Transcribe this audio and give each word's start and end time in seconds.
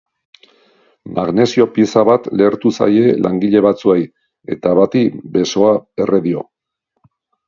Magnesio 1.17 1.65
pieza 1.75 2.03
bat 2.09 2.29
lehertu 2.39 2.71
zaie 2.77 3.11
langile 3.25 3.61
batzuei, 3.65 3.99
eta 4.55 4.71
bati 4.81 5.03
besoa 5.37 5.75
erre 6.07 6.21
dio. 6.25 6.43